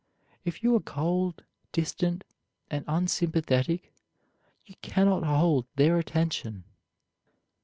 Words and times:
If 0.43 0.63
you 0.63 0.75
are 0.75 0.79
cold, 0.79 1.43
distant, 1.71 2.23
and 2.71 2.83
unsympathetic 2.87 3.93
you 4.65 4.73
can 4.81 5.05
not 5.05 5.21
hold 5.21 5.67
their 5.75 5.99
attention. 5.99 6.63